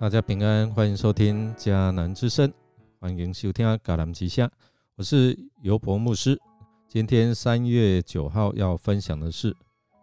[0.00, 2.50] 大家平安，欢迎收听迦南之声，
[2.98, 4.50] 欢迎收听迦南之声。
[4.96, 6.40] 我是尤伯牧师。
[6.88, 9.54] 今天三月九号要分享的是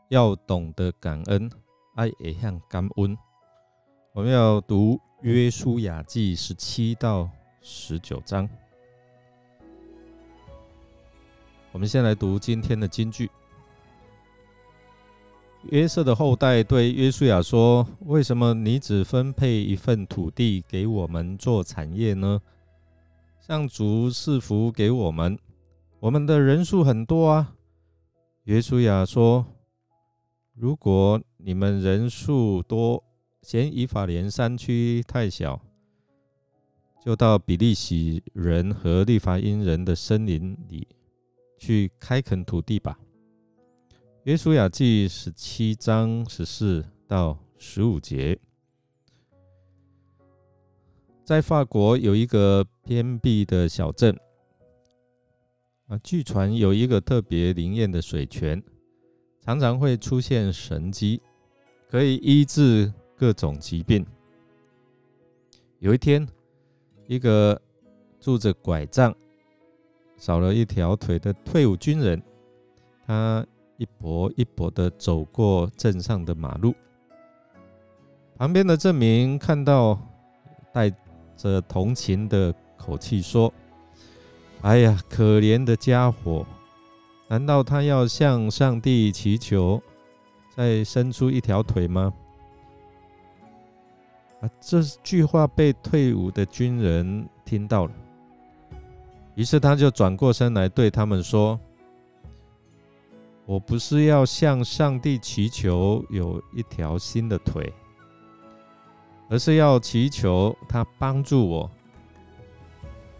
[0.09, 1.49] 要懂得感恩，
[1.95, 3.17] 爱也向感恩。
[4.13, 7.27] 我们要读约书亚记十七到
[7.63, 8.47] 十九章。
[11.71, 13.31] 我们先来读今天的金句。
[15.69, 22.41] 约瑟的后代对约书亚说：“为什么你只分配一份土地给我们做产业呢？
[23.39, 25.37] 上主赐福给我们，
[25.99, 27.53] 我们的人数很多啊。”
[28.45, 29.45] 约书亚说
[30.55, 33.03] ：“如果你们人数多，
[33.41, 35.59] 嫌以法莲山区太小，
[37.03, 40.87] 就到比利洗人和利法因人的森林里
[41.57, 42.97] 去开垦土地吧。”
[44.27, 48.37] 约书亚记十七章十四到十五节，
[51.23, 54.13] 在法国有一个偏僻的小镇
[55.87, 58.61] 啊，据传有一个特别灵验的水泉，
[59.45, 61.21] 常常会出现神迹，
[61.89, 64.05] 可以医治各种疾病。
[65.79, 66.27] 有一天，
[67.07, 67.61] 一个
[68.19, 69.15] 拄着拐杖、
[70.17, 72.21] 少了一条腿的退伍军人，
[73.05, 73.47] 他。
[73.77, 76.73] 一跛一跛的走过镇上的马路，
[78.35, 79.99] 旁边的镇民看到，
[80.73, 80.91] 带
[81.35, 83.53] 着同情的口气说
[84.61, 86.45] ：“哎呀，可怜的家伙！
[87.27, 89.79] 难道他要向上帝祈求，
[90.55, 92.11] 再伸出一条腿吗？”
[94.41, 97.91] 啊，这句话被退伍的军人听到了，
[99.35, 101.59] 于是他就转过身来对他们说。
[103.47, 107.71] 我不是要向上帝祈求有一条新的腿，
[109.29, 111.71] 而是要祈求他帮助我，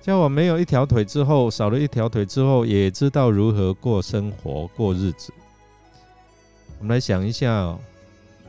[0.02, 5.32] 叫我没有一条腿之后，少了一条腿之后，也知道如何过生活、过日子。
[6.80, 7.80] 我们来想一下，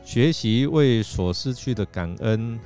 [0.03, 2.59] 学习为所失去的感恩，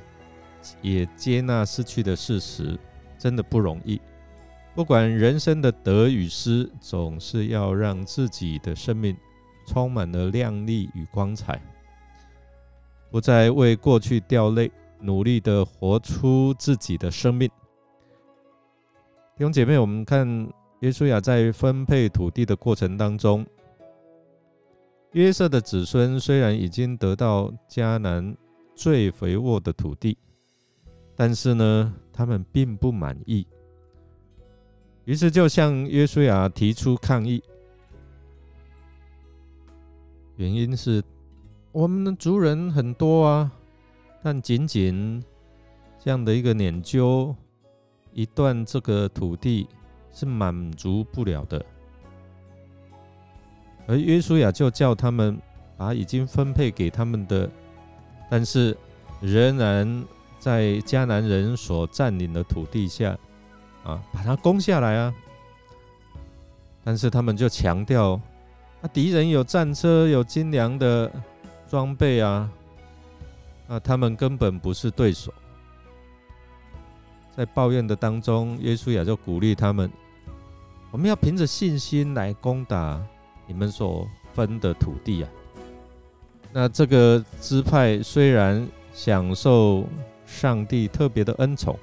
[0.82, 2.76] 也接纳失去的事实，
[3.16, 4.00] 真的不容易。
[4.74, 9.16] 不管人生的得与失，总是要让自己的生命
[9.66, 11.62] 充满了亮丽与光彩，
[13.08, 17.48] 不再为过去掉泪，努力的活出自己的生命。
[19.36, 20.26] 弟兄姐妹，我们看
[20.80, 23.46] 约书亚在分配土地的过程当中，
[25.12, 28.36] 约瑟的子孙虽然已经得到迦南
[28.74, 30.18] 最肥沃的土地，
[31.14, 33.46] 但是呢，他们并不满意。
[35.04, 37.42] 于是就向约书亚提出抗议，
[40.36, 41.02] 原因是
[41.72, 43.52] 我们的族人很多啊，
[44.22, 45.22] 但仅仅
[46.02, 47.36] 这样的一个碾究
[48.12, 49.68] 一段这个土地
[50.10, 51.62] 是满足不了的。
[53.86, 55.38] 而约书亚就叫他们
[55.76, 57.50] 把已经分配给他们的，
[58.30, 58.74] 但是
[59.20, 60.02] 仍然
[60.38, 63.18] 在迦南人所占领的土地下。
[63.84, 65.14] 啊，把它攻下来啊！
[66.82, 68.20] 但是他们就强调，
[68.80, 71.12] 啊，敌人有战车，有精良的
[71.68, 72.50] 装备啊，
[73.68, 75.32] 啊，他们根本不是对手。
[77.36, 79.90] 在抱怨的当中，耶稣也就鼓励他们：
[80.90, 82.98] 我们要凭着信心来攻打
[83.46, 85.30] 你们所分的土地啊！
[86.52, 89.84] 那这个支派虽然享受
[90.24, 91.78] 上帝特别的恩宠。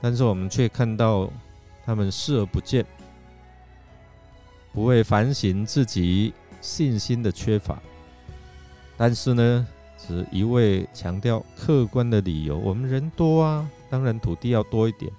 [0.00, 1.28] 但是我们却看到
[1.84, 2.84] 他们视而不见，
[4.72, 7.80] 不会反省自己信心的缺乏。
[8.96, 9.66] 但是呢，
[9.96, 12.56] 只一味强调客观的理由。
[12.58, 15.10] 我们人多啊，当然土地要多一点。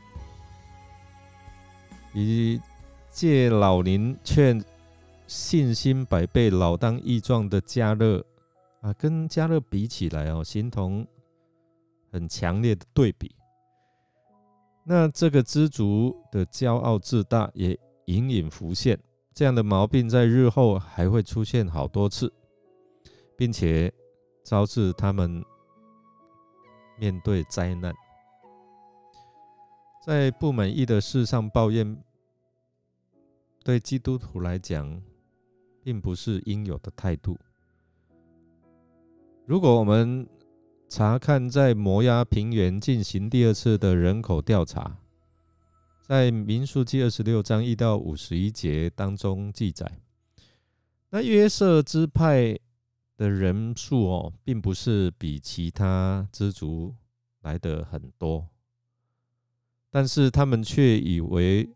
[2.14, 2.60] 以
[3.12, 4.64] 借老林劝
[5.28, 8.26] 信心百倍、老当益壮的加勒
[8.82, 11.06] 啊，跟加勒比起来哦，形同
[12.12, 13.32] 很强烈的对比。
[14.92, 19.00] 那这个知足的骄傲自大也隐隐浮现，
[19.36, 22.34] 这样的毛病在日后还会出现好多次，
[23.38, 23.94] 并且
[24.44, 25.46] 招致他们
[26.98, 27.94] 面对灾难。
[30.04, 31.96] 在不满意的事上抱怨，
[33.64, 35.00] 对基督徒来讲，
[35.84, 37.38] 并不是应有的态度。
[39.46, 40.28] 如果我们
[40.90, 44.98] 查看在摩崖平原进行第二次的人口调查，
[46.02, 50.00] 在民数记二十六章一到五十一节当中记载，
[51.12, 52.58] 那约瑟支派
[53.16, 56.96] 的人数哦，并不是比其他支族
[57.42, 58.48] 来的很多，
[59.92, 61.70] 但是他们却以为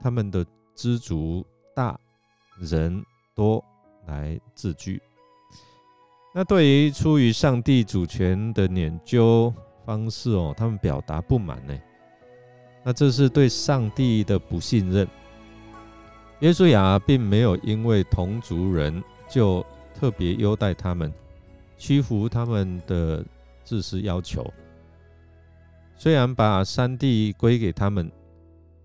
[0.00, 1.46] 他们的知足
[1.76, 1.96] 大
[2.58, 3.04] 人
[3.36, 3.64] 多
[4.06, 5.00] 来自居。
[6.34, 9.52] 那对于出于上帝主权的研究
[9.84, 11.78] 方式哦，他们表达不满呢？
[12.82, 15.06] 那这是对上帝的不信任。
[16.40, 19.64] 耶稣亚并没有因为同族人就
[19.94, 21.12] 特别优待他们，
[21.76, 23.22] 屈服他们的
[23.62, 24.44] 自私要求。
[25.96, 28.10] 虽然把山地归给他们，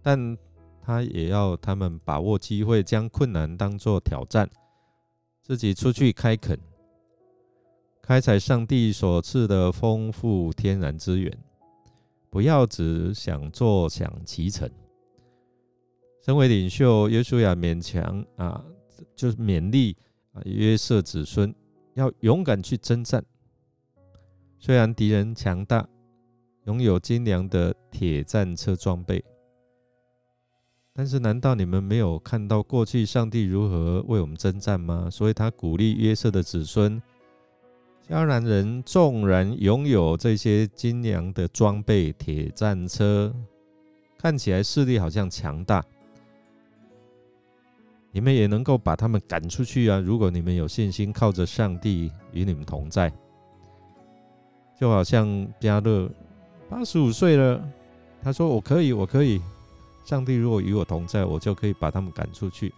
[0.04, 0.38] 但
[0.86, 4.48] 他也要他们把握机会，将困难当作挑战，
[5.42, 6.60] 自己出去开垦，
[8.08, 11.38] 开采上帝所赐的丰富天然资源，
[12.30, 14.72] 不要只想坐享其成。
[16.22, 18.64] 身为领袖，约书亚勉强啊，
[19.14, 19.94] 就是勉励
[20.32, 21.54] 啊约瑟子孙
[21.96, 23.22] 要勇敢去征战。
[24.58, 25.86] 虽然敌人强大，
[26.64, 29.22] 拥有精良的铁战车装备，
[30.94, 35.10] 但是难道你们没有看到过去上帝如何为我们征战吗？
[35.12, 37.02] 所以他鼓励约瑟的子孙，
[38.10, 43.34] 迦南人纵然拥有这些精良的装备、铁战车，
[44.18, 45.84] 看起来势力好像强大。
[48.14, 50.00] 你们也能够把他们赶出去啊！
[50.00, 53.12] 如果你们有信心，靠着上帝与你们同在，
[54.80, 56.10] 就好像加勒
[56.70, 57.62] 八十五岁了，
[58.24, 59.42] 他说：“我可以，我可以。
[60.06, 62.74] 上帝如果与我同在，我就可以把他们赶出去。”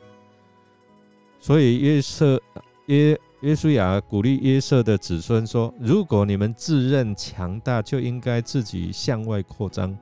[1.40, 2.42] 所以约瑟
[2.90, 9.96] 约约书亚鼓励约瑟的子孙说：“如果你们自认强大，就应该自己向外扩张，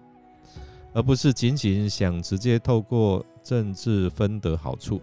[0.94, 5.02] 而不是仅仅想直接透过政治分得好处。”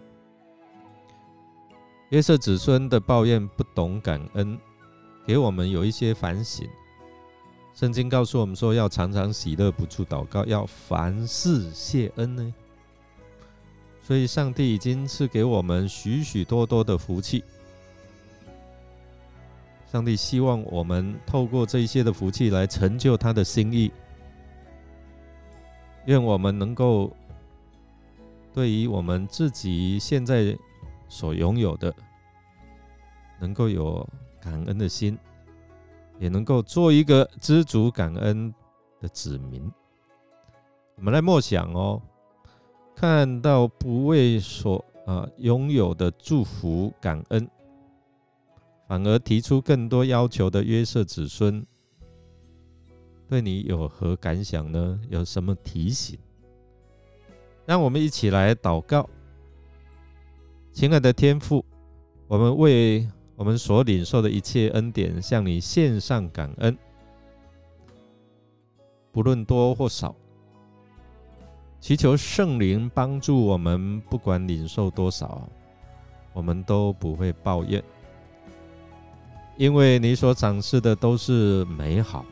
[2.09, 4.59] 约瑟子孙的抱怨不懂感恩，
[5.27, 6.67] 给我们有一些反省。
[7.75, 12.55] 圣经告诉我们说，要常常喜乐，不住祷告，要凡事谢恩呢。
[14.01, 17.45] 所以，上帝已经赐给我们许许多多的福气。
[19.95, 23.93] 上帝希望我们透过这一些的福气来成就他的心意。
[26.07, 27.17] 愿我们能够
[28.53, 30.59] 对于我们自己现在。
[31.07, 31.95] 所拥有的，
[33.39, 34.05] 能够有
[34.41, 35.17] 感恩的心，
[36.19, 38.53] 也能够做一个知足感恩
[39.01, 39.71] 的子民。
[40.97, 42.03] 我们来默想哦，
[42.97, 47.49] 看到不为所啊拥有的祝福感恩，
[48.87, 51.65] 反而提出更多要求的约瑟子孙，
[53.29, 55.01] 对你有何感想呢？
[55.09, 56.19] 有什么提醒？
[57.67, 59.09] 让我们一起来祷告。
[60.73, 61.65] 亲爱的天父，
[62.27, 66.77] 我们为我们所领受的一切恩典向你献上感恩，
[69.11, 70.15] 不论多或少，
[71.81, 75.49] 祈求圣灵帮助我们，不管领受多少，
[76.33, 77.83] 我们都不会抱怨，
[79.57, 82.25] 因为你所展示的都是美好，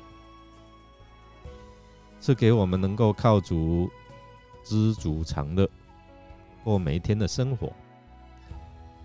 [2.21, 3.89] 是给我们能够靠主
[4.65, 5.69] 知足常乐，
[6.65, 7.73] 过每一天的生活。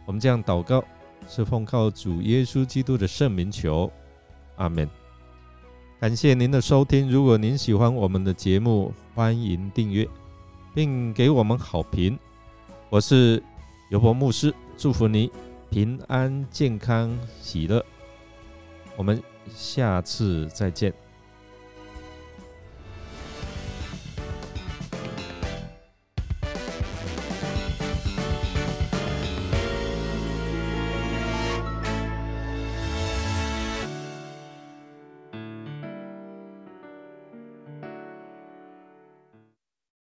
[0.06, 0.84] 我们这样祷告，
[1.28, 3.92] 是奉靠主耶稣基督的圣名求，
[4.56, 4.90] 阿门。
[6.00, 10.08] 感谢您的收听，如果您喜欢我们的节目，欢迎订阅，
[10.74, 12.18] 并给我们好评。
[12.90, 13.44] 我是
[13.90, 15.32] 尤伯牧师，祝福你
[15.70, 17.84] 平安、健康、喜乐。
[18.98, 19.22] 我们
[19.56, 20.94] 下次再见。